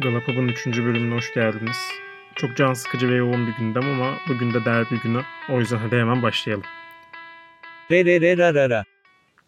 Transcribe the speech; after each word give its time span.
Galapagos'un 0.00 0.48
3. 0.48 0.66
bölümüne 0.66 1.14
hoş 1.14 1.34
geldiniz. 1.34 1.76
Çok 2.34 2.56
can 2.56 2.72
sıkıcı 2.72 3.08
ve 3.08 3.14
yoğun 3.14 3.46
bir 3.46 3.52
gündem 3.52 3.82
ama 3.84 4.18
bugün 4.28 4.54
de 4.54 4.64
derbi 4.64 5.00
günü. 5.02 5.22
O 5.48 5.60
yüzden 5.60 5.76
hadi 5.76 5.96
hemen 5.96 6.22
başlayalım. 6.22 6.64
Re 7.90 8.04
re 8.04 8.20
re 8.20 8.38
ra 8.38 8.54
ra 8.54 8.70
ra. 8.70 8.84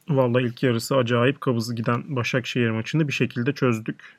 Vallahi 0.08 0.44
ilk 0.44 0.62
yarısı 0.62 0.96
acayip 0.96 1.40
kabızı 1.40 1.74
giden 1.74 2.16
Başakşehir 2.16 2.70
maçını 2.70 3.08
bir 3.08 3.12
şekilde 3.12 3.52
çözdük. 3.52 4.18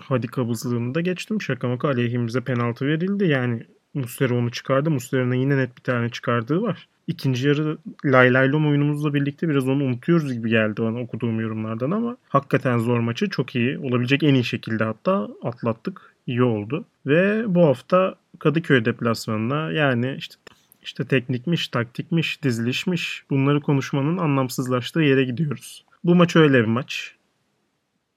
Hadi 0.00 0.26
kabızlığını 0.26 0.94
da 0.94 1.00
geçtim. 1.00 1.42
Şaka 1.42 1.68
maka 1.68 1.88
aleyhimize 1.88 2.40
penaltı 2.40 2.86
verildi. 2.86 3.24
Yani 3.24 3.66
Muslera 3.94 4.34
onu 4.34 4.50
çıkardı. 4.50 4.90
Muslera'nın 4.90 5.34
yine 5.34 5.56
net 5.56 5.76
bir 5.76 5.82
tane 5.82 6.08
çıkardığı 6.08 6.62
var. 6.62 6.88
İkinci 7.06 7.48
yarı 7.48 7.78
lay 8.04 8.32
lay 8.32 8.52
lom 8.52 8.68
oyunumuzla 8.68 9.14
birlikte 9.14 9.48
biraz 9.48 9.68
onu 9.68 9.84
unutuyoruz 9.84 10.32
gibi 10.32 10.48
geldi 10.48 10.82
bana 10.82 11.00
okuduğum 11.00 11.40
yorumlardan 11.40 11.90
ama 11.90 12.16
hakikaten 12.28 12.78
zor 12.78 12.98
maçı 12.98 13.28
çok 13.28 13.54
iyi. 13.54 13.78
Olabilecek 13.78 14.22
en 14.22 14.34
iyi 14.34 14.44
şekilde 14.44 14.84
hatta 14.84 15.28
atlattık. 15.42 16.14
İyi 16.26 16.42
oldu. 16.42 16.84
Ve 17.06 17.44
bu 17.54 17.66
hafta 17.66 18.14
Kadıköy 18.38 18.84
deplasmanına 18.84 19.72
yani 19.72 20.14
işte 20.18 20.34
işte 20.82 21.04
teknikmiş, 21.04 21.68
taktikmiş, 21.68 22.42
dizilişmiş 22.42 23.24
bunları 23.30 23.60
konuşmanın 23.60 24.18
anlamsızlaştığı 24.18 25.00
yere 25.00 25.24
gidiyoruz. 25.24 25.84
Bu 26.04 26.14
maç 26.14 26.36
öyle 26.36 26.60
bir 26.60 26.68
maç. 26.68 27.14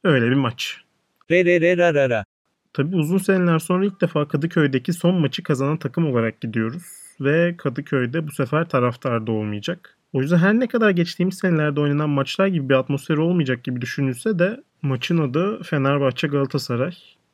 Öyle 0.04 0.26
bir 0.26 0.36
maç. 0.36 0.82
Re 1.32 1.46
re 1.46 1.62
re 1.62 1.78
ra 1.78 1.94
ra 1.94 2.10
ra. 2.10 2.26
Tabii 2.74 2.96
uzun 2.96 3.18
seneler 3.18 3.60
sonra 3.60 3.86
ilk 3.86 4.02
defa 4.02 4.28
Kadıköy'deki 4.28 4.94
son 4.94 5.16
maçı 5.16 5.44
kazanan 5.44 5.78
takım 5.78 6.12
olarak 6.12 6.42
gidiyoruz. 6.42 7.07
Ve 7.22 7.56
Kadıköy'de 7.58 8.28
bu 8.28 8.32
sefer 8.32 8.70
taraftar 8.70 9.28
da 9.28 9.32
olmayacak. 9.32 9.98
O 10.14 10.22
yüzden 10.22 10.38
her 10.38 10.54
ne 10.54 10.68
kadar 10.68 10.90
geçtiğimiz 10.90 11.38
senelerde 11.38 11.82
oynanan 11.82 12.10
maçlar 12.10 12.48
gibi 12.48 12.70
bir 12.70 12.74
atmosferi 12.74 13.20
olmayacak 13.20 13.64
gibi 13.64 13.82
düşünülse 13.82 14.40
de 14.40 14.64
maçın 14.82 15.18
adı 15.18 15.64
Fenerbahçe 15.64 16.28
Galatasaray. 16.28 16.92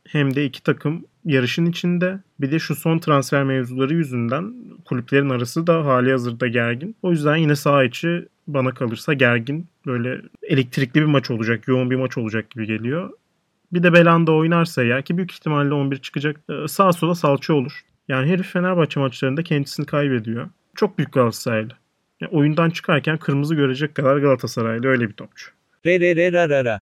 Hem 0.07 0.35
de 0.35 0.45
iki 0.45 0.63
takım 0.63 1.05
yarışın 1.25 1.65
içinde. 1.65 2.19
Bir 2.41 2.51
de 2.51 2.59
şu 2.59 2.75
son 2.75 2.99
transfer 2.99 3.43
mevzuları 3.43 3.93
yüzünden 3.93 4.53
kulüplerin 4.85 5.29
arası 5.29 5.67
da 5.67 5.85
hali 5.85 6.11
hazırda 6.11 6.47
gergin. 6.47 6.95
O 7.01 7.11
yüzden 7.11 7.35
yine 7.35 7.55
saha 7.55 7.83
içi 7.83 8.27
bana 8.47 8.71
kalırsa 8.71 9.13
gergin. 9.13 9.67
Böyle 9.85 10.21
elektrikli 10.43 10.95
bir 10.95 11.05
maç 11.05 11.31
olacak, 11.31 11.67
yoğun 11.67 11.89
bir 11.91 11.95
maç 11.95 12.17
olacak 12.17 12.49
gibi 12.49 12.65
geliyor. 12.65 13.09
Bir 13.73 13.83
de 13.83 13.93
Belanda 13.93 14.31
oynarsa 14.31 14.83
eğer 14.83 15.03
ki 15.03 15.17
büyük 15.17 15.31
ihtimalle 15.31 15.73
11 15.73 15.97
çıkacak. 15.97 16.39
e, 16.49 16.67
Sağa 16.67 16.93
sola 16.93 17.15
salça 17.15 17.53
olur. 17.53 17.81
Yani 18.07 18.29
herif 18.29 18.53
Fenerbahçe 18.53 18.99
maçlarında 18.99 19.43
kendisini 19.43 19.85
kaybediyor. 19.85 20.49
Çok 20.75 20.97
büyük 20.97 21.13
Galatasaraylı. 21.13 21.73
Yani 22.21 22.31
oyundan 22.31 22.69
çıkarken 22.69 23.17
kırmızı 23.17 23.55
görecek 23.55 23.95
kadar 23.95 24.17
Galatasaraylı 24.17 24.87
öyle 24.87 25.09
bir 25.09 25.13
topçu. 25.13 25.51
Re 25.85 25.99
re 25.99 26.15
re 26.15 26.31
ra 26.31 26.49
ra 26.49 26.65
ra. 26.65 26.79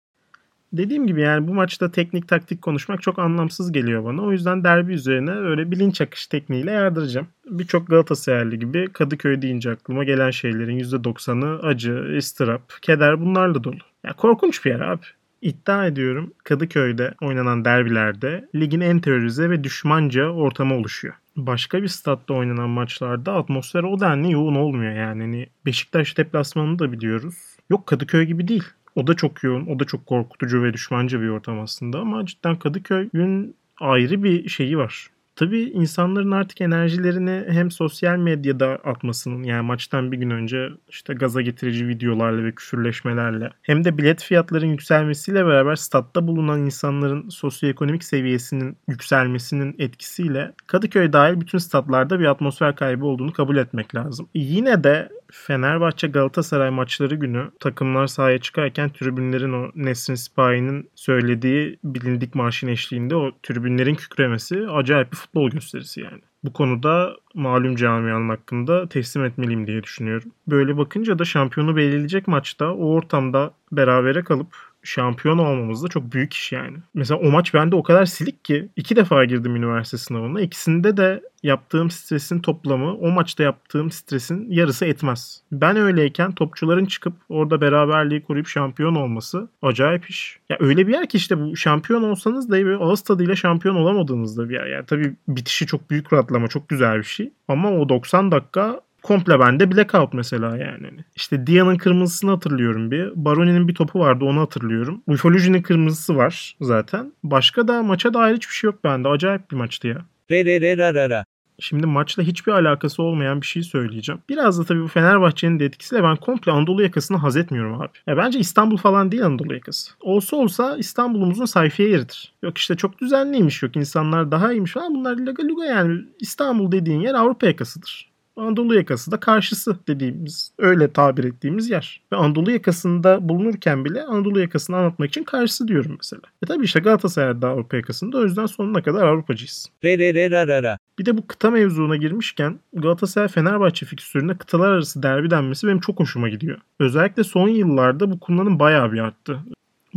Dediğim 0.74 1.08
gibi 1.08 1.22
yani 1.22 1.48
bu 1.48 1.54
maçta 1.54 1.92
teknik 1.92 2.28
taktik 2.28 2.62
konuşmak 2.62 3.02
çok 3.02 3.20
anlamsız 3.20 3.72
geliyor 3.72 4.04
bana. 4.06 4.22
O 4.22 4.32
yüzden 4.32 4.64
derbi 4.64 4.94
üzerine 4.94 5.32
öyle 5.32 5.72
bilinç 5.72 6.02
akış 6.02 6.28
tekniğiyle 6.28 6.72
yardıracağım. 6.72 7.28
Birçok 7.46 7.88
Galatasaraylı 7.88 8.56
gibi 8.56 8.88
Kadıköy 8.94 9.42
deyince 9.42 9.72
aklıma 9.72 10.04
gelen 10.04 10.32
şeylerin 10.32 10.80
%90'ı 10.80 11.68
acı, 11.68 12.18
ıstırap, 12.18 12.82
keder 12.82 13.22
bunlarla 13.22 13.64
dolu. 13.64 13.78
Ya 14.04 14.14
korkunç 14.14 14.66
bir 14.66 14.70
yer 14.70 14.80
abi. 14.80 15.06
İddia 15.42 15.88
ediyorum 15.88 16.34
Kadıköy'de 16.44 17.14
oynanan 17.22 17.66
derbilerde 17.66 18.50
ligin 18.56 18.82
en 18.82 19.00
terörize 19.00 19.50
ve 19.50 19.64
düşmanca 19.64 20.30
ortamı 20.30 20.76
oluşuyor. 20.76 21.14
Başka 21.36 21.84
bir 21.84 21.88
statta 21.88 22.34
oynanan 22.34 22.70
maçlarda 22.70 23.34
atmosfer 23.34 23.84
o 23.84 24.00
denli 24.00 24.32
yoğun 24.32 24.56
olmuyor 24.56 24.94
yani. 24.94 25.22
Hani 25.22 25.48
Beşiktaş 25.66 26.18
deplasmanını 26.18 26.80
da 26.80 26.92
biliyoruz. 26.92 27.36
Yok 27.70 27.88
Kadıköy 27.88 28.26
gibi 28.26 28.48
değil. 28.48 28.64
O 28.96 29.08
da 29.08 29.14
çok 29.14 29.44
yoğun, 29.44 29.66
o 29.66 29.80
da 29.80 29.86
çok 29.86 30.06
korkutucu 30.06 30.64
ve 30.64 30.74
düşmanca 30.74 31.22
bir 31.22 31.28
ortam 31.28 31.60
aslında 31.60 32.00
ama 32.00 32.26
cidden 32.26 32.56
Kadıköy'ün 32.56 33.56
ayrı 33.80 34.24
bir 34.24 34.50
şeyi 34.50 34.78
var. 34.78 35.08
Tabii 35.38 35.62
insanların 35.62 36.32
artık 36.32 36.62
enerjilerini 36.62 37.46
hem 37.50 37.72
sosyal 37.72 38.18
medyada 38.18 38.68
atmasının 38.68 39.44
yani 39.44 39.66
maçtan 39.66 40.12
bir 40.12 40.18
gün 40.18 40.30
önce 40.30 40.70
işte 40.90 41.14
gaza 41.14 41.42
getirici 41.42 41.88
videolarla 41.88 42.44
ve 42.44 42.52
küfürleşmelerle 42.52 43.50
hem 43.62 43.84
de 43.84 43.98
bilet 43.98 44.24
fiyatlarının 44.24 44.72
yükselmesiyle 44.72 45.46
beraber 45.46 45.76
statta 45.76 46.28
bulunan 46.28 46.66
insanların 46.66 47.30
sosyoekonomik 47.30 48.04
seviyesinin 48.04 48.78
yükselmesinin 48.88 49.76
etkisiyle 49.80 50.54
Kadıköy 50.68 51.14
dahil 51.14 51.42
bütün 51.42 51.58
statlarda 51.58 52.20
bir 52.20 52.26
atmosfer 52.26 52.76
kaybı 52.76 53.06
olduğunu 53.06 53.34
kabul 53.34 53.58
etmek 53.58 53.96
lazım. 53.96 54.30
Yine 54.34 54.84
de 54.84 55.10
Fenerbahçe 55.32 56.08
Galatasaray 56.08 56.70
maçları 56.70 57.16
günü 57.16 57.52
takımlar 57.60 58.08
sahaya 58.08 58.38
çıkarken 58.38 58.90
tribünlerin 58.90 59.54
o 59.54 59.72
Nesrin 59.76 60.16
Sipahi'nin 60.16 60.90
söylediği 60.96 61.80
bilindik 61.84 62.36
marşın 62.36 62.68
eşliğinde 62.68 63.16
o 63.16 63.32
tribünlerin 63.44 63.96
kükremesi 63.96 64.68
acayip 64.68 65.12
bir 65.12 65.18
futbol 65.28 65.50
gösterisi 65.50 66.02
yani. 66.02 66.22
Bu 66.44 66.54
konuda 66.54 67.16
malum 67.34 67.76
camianın 67.76 68.30
hakkında 68.30 68.90
teslim 68.90 69.26
etmeliyim 69.26 69.68
diye 69.68 69.84
düşünüyorum. 69.84 70.32
Böyle 70.48 70.78
bakınca 70.78 71.20
da 71.20 71.26
şampiyonu 71.26 71.76
belirleyecek 71.76 72.28
maçta 72.28 72.74
o 72.74 72.86
ortamda 72.86 73.52
berabere 73.72 74.24
kalıp 74.24 74.48
şampiyon 74.88 75.38
olmamız 75.38 75.84
da 75.84 75.88
çok 75.88 76.14
büyük 76.14 76.34
iş 76.34 76.52
yani. 76.52 76.78
Mesela 76.94 77.20
o 77.20 77.32
maç 77.32 77.54
bende 77.54 77.76
o 77.76 77.84
kadar 77.84 78.06
silik 78.06 78.46
ki 78.46 78.70
iki 78.76 78.96
defa 78.96 79.26
girdim 79.26 79.56
üniversite 79.56 79.98
sınavına. 79.98 80.42
İkisinde 80.42 80.98
de 80.98 81.22
yaptığım 81.44 81.92
stresin 81.92 82.40
toplamı 82.40 82.94
o 82.94 83.12
maçta 83.12 83.44
yaptığım 83.44 83.92
stresin 83.92 84.52
yarısı 84.52 84.86
etmez. 84.86 85.42
Ben 85.52 85.76
öyleyken 85.76 86.32
topçuların 86.32 86.86
çıkıp 86.86 87.14
orada 87.30 87.62
beraberliği 87.62 88.24
koruyup 88.24 88.48
şampiyon 88.48 88.96
olması 88.96 89.50
acayip 89.62 90.10
iş. 90.10 90.40
Ya 90.50 90.58
öyle 90.60 90.88
bir 90.88 90.94
yer 90.94 91.10
ki 91.10 91.18
işte 91.18 91.40
bu 91.40 91.56
şampiyon 91.56 92.04
olsanız 92.04 92.50
da 92.50 92.66
böyle 92.66 92.84
ağız 92.84 93.02
tadıyla 93.02 93.36
şampiyon 93.36 93.76
olamadığınız 93.76 94.38
da 94.38 94.50
bir 94.50 94.54
yer. 94.54 94.66
Yani 94.66 94.86
tabii 94.86 95.16
bitişi 95.28 95.66
çok 95.68 95.90
büyük 95.90 96.14
rahatlama, 96.14 96.48
çok 96.48 96.70
güzel 96.70 96.98
bir 96.98 97.04
şey. 97.04 97.32
Ama 97.48 97.72
o 97.72 97.90
90 97.90 98.32
dakika 98.32 98.82
komple 99.04 99.40
bende 99.40 99.72
blackout 99.72 100.14
mesela 100.14 100.58
yani. 100.58 100.90
İşte 101.16 101.48
Dia'nın 101.48 101.78
kırmızısını 101.78 102.32
hatırlıyorum 102.32 102.92
bir. 102.92 103.12
Baroni'nin 103.16 103.68
bir 103.68 103.76
topu 103.76 104.00
vardı 104.00 104.26
onu 104.26 104.42
hatırlıyorum. 104.42 105.02
Ufoloji'nin 105.08 105.62
kırmızısı 105.62 106.16
var 106.16 106.56
zaten. 106.62 107.14
Başka 107.24 107.68
da 107.68 107.84
maça 107.84 108.14
dair 108.14 108.36
hiçbir 108.36 108.54
şey 108.54 108.68
yok 108.68 108.84
bende. 108.84 109.08
Acayip 109.08 109.52
bir 109.52 109.56
maçtı 109.56 109.88
ya. 109.88 110.06
Re 110.32 110.46
re 110.46 110.62
re 110.62 110.78
ra 110.78 110.94
ra 110.94 111.10
ra. 111.10 111.26
Şimdi 111.60 111.88
maçla 111.88 112.24
hiçbir 112.24 112.52
alakası 112.52 113.04
olmayan 113.04 113.42
bir 113.42 113.46
şey 113.46 113.64
söyleyeceğim. 113.64 114.22
Biraz 114.30 114.60
da 114.60 114.64
tabii 114.64 114.82
bu 114.82 114.88
Fenerbahçe'nin 114.88 115.60
de 115.60 115.66
etkisiyle 115.66 116.04
ben 116.04 116.16
komple 116.16 116.52
Anadolu 116.52 116.84
yakasını 116.84 117.18
haz 117.18 117.38
etmiyorum 117.38 117.82
abi. 117.82 117.92
Ya 118.08 118.18
bence 118.18 118.40
İstanbul 118.40 118.78
falan 118.78 119.12
değil 119.12 119.26
Anadolu 119.26 119.54
yakası. 119.54 119.92
Olsa 120.02 120.38
olsa 120.38 120.78
İstanbul'umuzun 120.78 121.46
sayfiye 121.46 121.90
yeridir. 121.90 122.34
Yok 122.44 122.58
işte 122.58 122.76
çok 122.76 123.00
düzenliymiş 123.00 123.64
yok 123.64 123.76
insanlar 123.76 124.32
daha 124.32 124.52
iyiymiş 124.52 124.72
falan 124.72 124.96
bunlar 124.96 125.18
laga 125.18 125.44
luga 125.44 125.66
yani. 125.66 126.00
İstanbul 126.20 126.72
dediğin 126.72 127.00
yer 127.00 127.14
Avrupa 127.14 127.48
yakasıdır. 127.48 128.12
Anadolu 128.38 128.76
yakası 128.76 129.12
da 129.12 129.20
karşısı 129.20 129.78
dediğimiz, 129.88 130.52
öyle 130.58 130.94
tabir 130.94 131.24
ettiğimiz 131.24 131.70
yer. 131.70 132.02
Ve 132.14 132.16
Anadolu 132.16 132.52
yakasında 132.52 133.30
bulunurken 133.30 133.86
bile 133.86 134.04
Anadolu 134.04 134.40
yakasını 134.40 134.78
anlatmak 134.78 135.10
için 135.10 135.24
karşısı 135.24 135.68
diyorum 135.68 135.96
mesela. 135.98 136.22
E 136.44 136.46
tabii 136.46 136.66
işte 136.66 136.80
Galatasaray 136.80 137.42
da 137.42 137.50
Avrupa 137.50 137.78
yakasında 137.78 138.18
o 138.18 138.24
yüzden 138.24 138.46
sonuna 138.46 138.82
kadar 138.82 139.08
Avrupacıyız. 139.08 139.68
Re 139.84 139.98
re 139.98 140.14
re 140.14 140.32
ra 140.32 140.48
ra 140.48 140.64
ra. 140.64 140.78
Bir 141.00 141.06
de 141.06 141.18
bu 141.18 141.28
kıta 141.28 141.52
mevzuna 141.52 141.96
girmişken 141.96 142.60
Galatasaray 142.74 143.28
Fenerbahçe 143.28 143.86
fikstüründe 143.86 144.38
kıtalar 144.38 144.70
arası 144.72 145.04
derbi 145.04 145.30
denmesi 145.30 145.68
benim 145.68 145.80
çok 145.80 146.00
hoşuma 146.00 146.30
gidiyor. 146.30 146.58
Özellikle 146.80 147.24
son 147.24 147.48
yıllarda 147.48 148.12
bu 148.12 148.20
kullanım 148.20 148.60
bayağı 148.60 148.92
bir 148.92 149.00
arttı. 149.00 149.40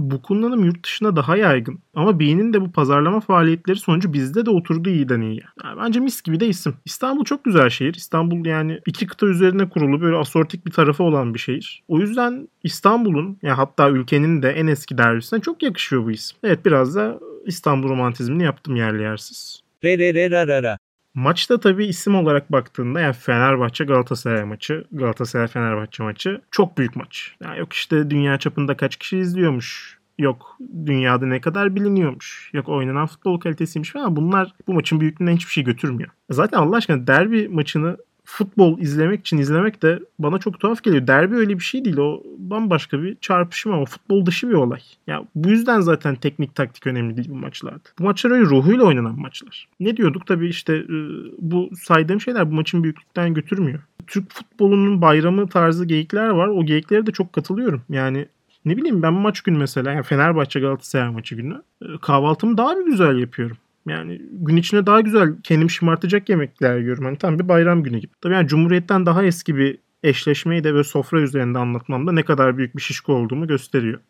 Bu 0.01 0.23
kullanım 0.23 0.65
yurt 0.65 0.85
dışında 0.85 1.17
daha 1.17 1.37
yaygın. 1.37 1.79
Ama 1.95 2.21
B'nin 2.21 2.53
de 2.53 2.61
bu 2.61 2.73
pazarlama 2.73 3.21
faaliyetleri 3.21 3.77
sonucu 3.77 4.13
bizde 4.13 4.47
de 4.47 4.51
oturdu 4.51 4.91
iyiden 4.91 5.21
iyiye. 5.21 5.43
Yani 5.65 5.81
bence 5.81 6.01
mis 6.01 6.23
gibi 6.23 6.41
de 6.41 6.47
isim. 6.47 6.75
İstanbul 6.85 7.25
çok 7.25 7.45
güzel 7.45 7.71
şehir. 7.71 7.95
İstanbul 7.95 8.47
yani 8.47 8.81
iki 8.87 9.07
kıta 9.07 9.27
üzerine 9.27 9.69
kurulu 9.69 10.01
böyle 10.01 10.17
asortik 10.17 10.67
bir 10.67 10.71
tarafı 10.71 11.03
olan 11.03 11.35
bir 11.35 11.39
şehir. 11.39 11.83
O 11.89 12.01
yüzden 12.01 12.49
İstanbul'un 12.63 13.39
yani 13.43 13.55
hatta 13.55 13.91
ülkenin 13.91 14.43
de 14.43 14.51
en 14.51 14.67
eski 14.67 14.99
derbisine 14.99 15.41
çok 15.41 15.63
yakışıyor 15.63 16.05
bu 16.05 16.11
isim. 16.11 16.39
Evet 16.45 16.65
biraz 16.65 16.95
da 16.95 17.19
İstanbul 17.47 17.89
romantizmini 17.89 18.43
yaptım 18.43 18.77
yerli 18.77 19.03
yersiz. 19.03 19.61
Re 19.85 19.99
re 19.99 20.15
re 20.15 20.31
ra 20.31 20.63
ra. 20.63 20.79
Maçta 21.15 21.61
tabii 21.61 21.87
isim 21.87 22.15
olarak 22.15 22.53
baktığında 22.53 23.01
yani 23.01 23.13
Fenerbahçe 23.13 23.85
Galatasaray 23.85 24.45
maçı, 24.45 24.85
Galatasaray 24.93 25.47
Fenerbahçe 25.47 26.03
maçı 26.03 26.41
çok 26.51 26.79
büyük 26.79 26.97
maç. 26.97 27.37
Yani 27.43 27.59
yok 27.59 27.73
işte 27.73 28.11
dünya 28.11 28.39
çapında 28.39 28.77
kaç 28.77 28.97
kişi 28.97 29.19
izliyormuş. 29.19 29.99
Yok 30.19 30.57
dünyada 30.87 31.27
ne 31.27 31.41
kadar 31.41 31.75
biliniyormuş. 31.77 32.51
Yok 32.53 32.69
oynanan 32.69 33.07
futbol 33.07 33.41
kalitesiymiş 33.41 33.91
falan. 33.93 34.17
Bunlar 34.17 34.53
bu 34.67 34.75
maçın 34.75 35.01
büyüklüğünden 35.01 35.37
hiçbir 35.37 35.53
şey 35.53 35.65
götürmüyor. 35.65 36.11
Zaten 36.31 36.59
Allah 36.59 36.77
aşkına 36.77 37.07
derbi 37.07 37.49
maçını 37.49 37.97
futbol 38.31 38.79
izlemek 38.79 39.21
için 39.21 39.39
izlemek 39.39 39.83
de 39.83 40.01
bana 40.19 40.39
çok 40.39 40.61
tuhaf 40.61 40.83
geliyor. 40.83 41.07
Derbi 41.07 41.35
öyle 41.37 41.59
bir 41.59 41.65
şey 41.65 41.85
değil. 41.85 41.97
O 41.97 42.23
bambaşka 42.39 43.03
bir 43.03 43.17
çarpışma 43.21 43.75
ama 43.75 43.85
futbol 43.85 44.27
dışı 44.27 44.49
bir 44.49 44.55
olay. 44.55 44.81
Ya 45.07 45.23
bu 45.35 45.49
yüzden 45.49 45.81
zaten 45.81 46.15
teknik 46.15 46.55
taktik 46.55 46.87
önemli 46.87 47.17
değil 47.17 47.29
bu 47.31 47.35
maçlarda. 47.35 47.89
Bu 47.99 48.05
maçlar 48.05 48.31
öyle 48.31 48.45
ruhuyla 48.45 48.85
oynanan 48.85 49.21
maçlar. 49.21 49.69
Ne 49.81 49.97
diyorduk 49.97 50.27
tabii 50.27 50.49
işte 50.49 50.77
e, 50.77 50.97
bu 51.39 51.71
saydığım 51.83 52.21
şeyler 52.21 52.51
bu 52.51 52.55
maçın 52.55 52.83
büyüklükten 52.83 53.35
götürmüyor. 53.35 53.81
Türk 54.07 54.33
futbolunun 54.33 55.03
bayramı 55.03 55.49
tarzı 55.49 55.85
geyikler 55.85 56.29
var. 56.29 56.49
O 56.49 56.65
geyiklere 56.67 57.07
de 57.07 57.13
çok 57.13 57.33
katılıyorum. 57.33 57.83
Yani 57.91 58.29
Ne 58.65 58.77
bileyim 58.77 59.03
ben 59.03 59.13
maç 59.13 59.41
günü 59.41 59.59
mesela 59.59 59.93
yani 59.93 60.03
Fenerbahçe 60.03 60.61
Galatasaray 60.61 61.11
maçı 61.11 61.35
günü 61.35 61.63
e, 61.83 61.87
kahvaltımı 62.03 62.57
daha 62.57 62.77
bir 62.77 62.87
güzel 62.87 63.19
yapıyorum. 63.19 63.57
Yani 63.87 64.23
gün 64.33 64.57
içinde 64.57 64.87
daha 64.87 65.01
güzel 65.01 65.35
kendimi 65.43 65.71
şımartacak 65.71 66.29
yemekler 66.29 66.79
yiyorum. 66.79 67.05
Hani 67.05 67.19
tam 67.19 67.39
bir 67.39 67.49
bayram 67.49 67.83
günü 67.83 67.99
gibi. 67.99 68.13
Tabii 68.21 68.35
yani 68.35 68.49
Cumhuriyet'ten 68.49 69.07
daha 69.07 69.25
eski 69.25 69.57
bir 69.57 69.79
eşleşmeyi 70.03 70.65
de 70.65 70.73
böyle 70.73 70.85
sofra 70.85 71.21
üzerinde 71.21 71.59
anlatmamda 71.59 72.13
ne 72.13 72.23
kadar 72.23 72.59
büyük 72.59 72.77
bir 72.77 72.83
şişko 72.83 73.13
olduğumu 73.15 73.47
gösteriyor. 73.47 74.01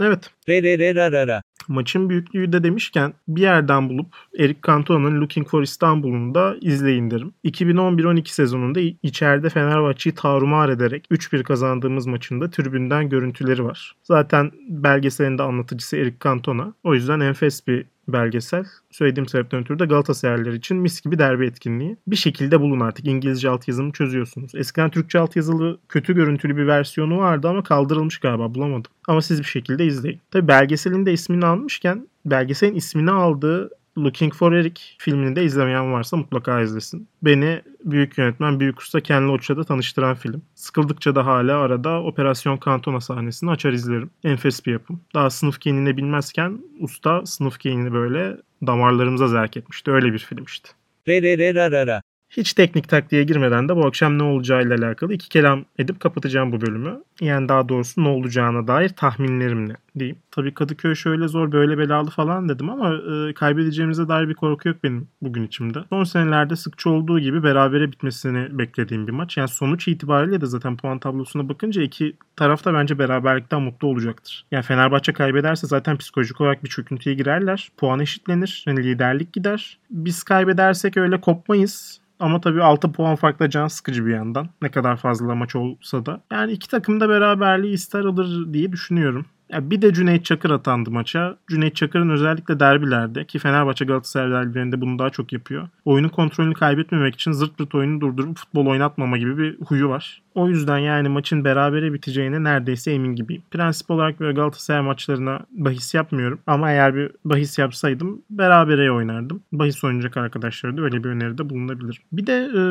Evet. 0.00 0.30
Re 0.48 0.62
re 0.62 0.78
re 0.78 0.94
ra 0.94 1.12
ra 1.12 1.26
ra. 1.26 1.42
Maçın 1.68 2.10
büyüklüğü 2.10 2.52
de 2.52 2.64
demişken 2.64 3.14
bir 3.28 3.42
yerden 3.42 3.88
bulup 3.88 4.06
Eric 4.38 4.58
Cantona'nın 4.66 5.20
Looking 5.20 5.48
for 5.48 5.62
Istanbul'unu 5.62 6.34
da 6.34 6.56
izleyin 6.60 7.10
derim. 7.10 7.32
2011-12 7.44 8.28
sezonunda 8.28 8.80
içeride 9.02 9.48
Fenerbahçe'yi 9.48 10.14
tarumar 10.14 10.68
ederek 10.68 11.06
3-1 11.10 11.42
kazandığımız 11.42 12.06
maçında 12.06 12.50
tribünden 12.50 13.08
görüntüleri 13.08 13.64
var. 13.64 13.96
Zaten 14.02 14.50
belgeselin 14.68 15.38
de 15.38 15.42
anlatıcısı 15.42 15.96
Eric 15.96 16.16
Cantona. 16.24 16.72
O 16.84 16.94
yüzden 16.94 17.20
enfes 17.20 17.66
bir 17.66 17.86
belgesel. 18.08 18.64
Söylediğim 18.90 19.28
sebepten 19.28 19.60
ötürü 19.60 19.78
de 19.78 19.84
Galatasaraylılar 19.84 20.52
için 20.52 20.76
mis 20.76 21.00
gibi 21.00 21.18
derbi 21.18 21.46
etkinliği. 21.46 21.96
Bir 22.06 22.16
şekilde 22.16 22.60
bulun 22.60 22.80
artık. 22.80 23.06
İngilizce 23.06 23.50
altyazımı 23.50 23.92
çözüyorsunuz. 23.92 24.54
Eskiden 24.54 24.90
Türkçe 24.90 25.18
altyazılı 25.18 25.78
kötü 25.88 26.14
görüntülü 26.14 26.56
bir 26.56 26.66
versiyonu 26.66 27.18
vardı 27.18 27.48
ama 27.48 27.62
kaldırılmış 27.62 28.18
galiba 28.18 28.54
bulamadım. 28.54 28.92
Ama 29.08 29.22
siz 29.22 29.38
bir 29.38 29.44
şekilde 29.44 29.86
izleyin. 29.86 30.20
Tabi 30.30 30.48
belgeselin 30.48 31.06
de 31.06 31.12
ismini 31.12 31.46
almışken 31.58 32.08
belgeselin 32.24 32.74
ismini 32.74 33.10
aldığı 33.10 33.70
Looking 33.98 34.34
for 34.34 34.52
Eric 34.52 34.80
filmini 34.98 35.36
de 35.36 35.44
izlemeyen 35.44 35.92
varsa 35.92 36.16
mutlaka 36.16 36.60
izlesin. 36.60 37.08
Beni 37.22 37.62
büyük 37.84 38.18
yönetmen, 38.18 38.60
büyük 38.60 38.80
usta 38.80 39.00
Ken 39.00 39.28
Loach'la 39.28 39.56
da 39.56 39.64
tanıştıran 39.64 40.14
film. 40.14 40.42
Sıkıldıkça 40.54 41.14
da 41.14 41.26
hala 41.26 41.58
arada 41.58 42.02
Operasyon 42.02 42.56
Kantona 42.56 43.00
sahnesini 43.00 43.50
açar 43.50 43.72
izlerim. 43.72 44.10
Enfes 44.24 44.66
bir 44.66 44.72
yapım. 44.72 45.00
Daha 45.14 45.30
sınıf 45.30 45.60
kenini 45.60 45.96
bilmezken 45.96 46.58
usta 46.80 47.26
sınıf 47.26 47.58
kenini 47.58 47.92
böyle 47.92 48.36
damarlarımıza 48.66 49.28
zerk 49.28 49.56
etmişti. 49.56 49.90
Öyle 49.90 50.12
bir 50.12 50.18
film 50.18 50.44
işte. 50.44 50.68
Re 51.08 51.22
re 51.22 51.38
re 51.38 51.54
ra 51.54 51.86
ra. 51.86 52.02
Hiç 52.30 52.52
teknik 52.52 52.88
taktiğe 52.88 53.24
girmeden 53.24 53.68
de 53.68 53.76
bu 53.76 53.86
akşam 53.86 54.18
ne 54.18 54.22
olacağıyla 54.22 54.76
alakalı 54.76 55.12
iki 55.12 55.28
kelam 55.28 55.64
edip 55.78 56.00
kapatacağım 56.00 56.52
bu 56.52 56.60
bölümü. 56.60 57.02
Yani 57.20 57.48
daha 57.48 57.68
doğrusu 57.68 58.04
ne 58.04 58.08
olacağına 58.08 58.66
dair 58.66 58.88
tahminlerimle 58.88 59.76
diyeyim. 59.98 60.18
Tabii 60.30 60.54
Kadıköy 60.54 60.94
şöyle 60.94 61.28
zor 61.28 61.52
böyle 61.52 61.78
belalı 61.78 62.10
falan 62.10 62.48
dedim 62.48 62.70
ama 62.70 62.94
e, 62.94 63.34
kaybedeceğimize 63.34 64.08
dair 64.08 64.28
bir 64.28 64.34
korku 64.34 64.68
yok 64.68 64.76
benim 64.84 65.08
bugün 65.22 65.42
içimde. 65.46 65.78
Son 65.88 66.04
senelerde 66.04 66.56
sıkça 66.56 66.90
olduğu 66.90 67.20
gibi 67.20 67.42
berabere 67.42 67.92
bitmesini 67.92 68.58
beklediğim 68.58 69.06
bir 69.06 69.12
maç. 69.12 69.36
Yani 69.36 69.48
sonuç 69.48 69.88
itibariyle 69.88 70.40
de 70.40 70.46
zaten 70.46 70.76
puan 70.76 70.98
tablosuna 70.98 71.48
bakınca 71.48 71.82
iki 71.82 72.16
taraf 72.36 72.64
da 72.64 72.74
bence 72.74 72.98
beraberlikten 72.98 73.62
mutlu 73.62 73.88
olacaktır. 73.88 74.44
Yani 74.50 74.62
Fenerbahçe 74.62 75.12
kaybederse 75.12 75.66
zaten 75.66 75.96
psikolojik 75.96 76.40
olarak 76.40 76.64
bir 76.64 76.68
çöküntüye 76.68 77.14
girerler. 77.14 77.70
Puan 77.76 78.00
eşitlenir. 78.00 78.64
Yani 78.66 78.84
liderlik 78.84 79.32
gider. 79.32 79.78
Biz 79.90 80.22
kaybedersek 80.22 80.96
öyle 80.96 81.20
kopmayız. 81.20 82.00
Ama 82.20 82.40
tabii 82.40 82.62
6 82.62 82.92
puan 82.92 83.16
farkla 83.16 83.50
can 83.50 83.66
sıkıcı 83.68 84.06
bir 84.06 84.14
yandan. 84.14 84.48
Ne 84.62 84.70
kadar 84.70 84.96
fazla 84.96 85.34
maç 85.34 85.56
olsa 85.56 86.06
da. 86.06 86.20
Yani 86.32 86.52
iki 86.52 86.68
takım 86.68 87.00
da 87.00 87.08
beraberliği 87.08 87.74
ister 87.74 88.00
alır 88.00 88.52
diye 88.52 88.72
düşünüyorum. 88.72 89.26
Ya 89.50 89.70
bir 89.70 89.82
de 89.82 89.92
Cüneyt 89.92 90.24
Çakır 90.24 90.50
atandı 90.50 90.90
maça. 90.90 91.36
Cüneyt 91.50 91.76
Çakır'ın 91.76 92.10
özellikle 92.10 92.60
derbilerde 92.60 93.24
ki 93.24 93.38
Fenerbahçe 93.38 93.84
Galatasaray 93.84 94.30
derbilerinde 94.30 94.80
bunu 94.80 94.98
daha 94.98 95.10
çok 95.10 95.32
yapıyor. 95.32 95.68
Oyunun 95.84 96.08
kontrolünü 96.08 96.54
kaybetmemek 96.54 97.14
için 97.14 97.32
zırt 97.32 97.58
pırt 97.58 97.74
oyunu 97.74 98.00
durdurup 98.00 98.38
futbol 98.38 98.66
oynatmama 98.66 99.18
gibi 99.18 99.38
bir 99.38 99.58
huyu 99.66 99.88
var. 99.88 100.22
O 100.34 100.48
yüzden 100.48 100.78
yani 100.78 101.08
maçın 101.08 101.44
berabere 101.44 101.92
biteceğine 101.92 102.44
neredeyse 102.44 102.92
emin 102.92 103.14
gibiyim. 103.14 103.42
Prensip 103.50 103.90
olarak 103.90 104.20
böyle 104.20 104.32
Galatasaray 104.32 104.82
maçlarına 104.82 105.40
bahis 105.50 105.94
yapmıyorum. 105.94 106.38
Ama 106.46 106.70
eğer 106.70 106.94
bir 106.94 107.10
bahis 107.24 107.58
yapsaydım 107.58 108.22
berabere 108.30 108.92
oynardım. 108.92 109.42
Bahis 109.52 109.84
oynayacak 109.84 110.16
arkadaşlara 110.16 110.76
da 110.76 110.82
öyle 110.82 111.04
bir 111.04 111.08
öneride 111.08 111.50
bulunabilir. 111.50 112.00
Bir 112.12 112.26
de 112.26 112.32
e, 112.32 112.62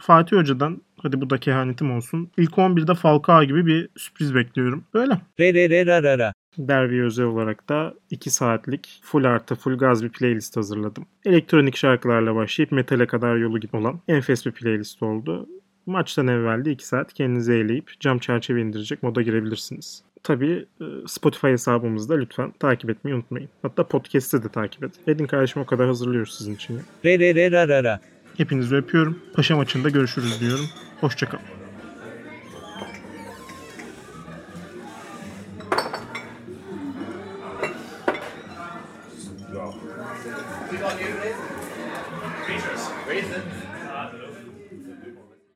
Fatih 0.00 0.36
Hoca'dan 0.36 0.80
hadi 1.06 1.20
bu 1.20 1.30
da 1.30 1.38
kehanetim 1.38 1.96
olsun. 1.96 2.30
İlk 2.36 2.52
11'de 2.58 2.94
Falcao 2.94 3.44
gibi 3.44 3.66
bir 3.66 3.88
sürpriz 3.96 4.34
bekliyorum. 4.34 4.84
Böyle. 4.94 5.20
Re 5.40 5.54
re 5.54 5.70
re 5.70 5.86
ra 5.86 6.02
ra 6.02 6.18
ra. 6.18 6.32
Derbi 6.58 7.02
özel 7.02 7.26
olarak 7.26 7.68
da 7.68 7.94
2 8.10 8.30
saatlik 8.30 9.00
full 9.02 9.24
artı 9.24 9.54
full 9.54 9.78
gaz 9.78 10.04
bir 10.04 10.08
playlist 10.08 10.56
hazırladım. 10.56 11.06
Elektronik 11.24 11.76
şarkılarla 11.76 12.34
başlayıp 12.34 12.72
metale 12.72 13.06
kadar 13.06 13.36
yolu 13.36 13.60
gibi 13.60 13.76
olan 13.76 14.00
enfes 14.08 14.46
bir 14.46 14.52
playlist 14.52 15.02
oldu. 15.02 15.48
Maçtan 15.86 16.26
evvel 16.26 16.64
de 16.64 16.70
2 16.70 16.86
saat 16.86 17.12
kendinizi 17.12 17.52
eğleyip 17.52 17.90
cam 18.00 18.18
çerçeve 18.18 18.60
indirecek 18.60 19.02
moda 19.02 19.22
girebilirsiniz. 19.22 20.02
Tabii 20.22 20.66
e, 20.80 20.84
Spotify 21.06 21.46
hesabımızda 21.46 22.14
lütfen 22.14 22.52
takip 22.60 22.90
etmeyi 22.90 23.14
unutmayın. 23.14 23.48
Hatta 23.62 23.86
podcast'ı 23.86 24.44
da 24.44 24.48
takip 24.48 24.84
edin. 24.84 25.00
Edin 25.06 25.26
kardeşim 25.26 25.62
o 25.62 25.66
kadar 25.66 25.86
hazırlıyoruz 25.86 26.34
sizin 26.38 26.54
için. 26.54 26.80
Re 27.04 27.18
re 27.18 27.34
re 27.34 27.50
ra 27.52 27.68
ra 27.68 27.84
ra. 27.84 28.00
Hepinizi 28.36 28.76
öpüyorum. 28.76 29.18
Paşa 29.34 29.56
maçında 29.56 29.88
görüşürüz 29.88 30.40
diyorum. 30.40 30.66
Hoşçakalın. 31.00 31.65